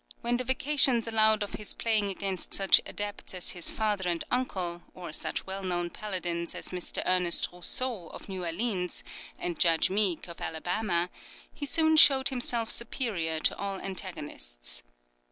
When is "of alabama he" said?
10.27-11.67